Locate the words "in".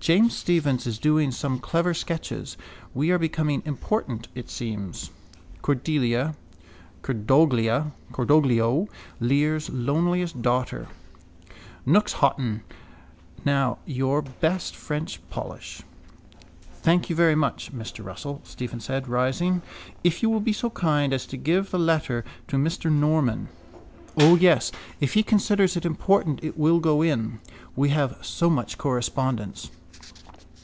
27.02-27.40